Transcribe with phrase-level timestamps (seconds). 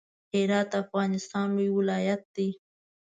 [0.35, 2.49] هرات د افغانستان لوی ولایت دی.